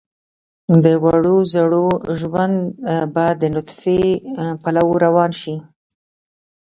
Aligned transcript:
د 0.83 0.85
وړو 1.03 1.37
زړو 1.53 1.85
ژوند 2.19 2.55
به 3.13 3.25
د 3.41 3.43
نطفې 3.55 4.01
پلو 4.63 4.87
روان 5.05 5.31
شي. 5.41 5.55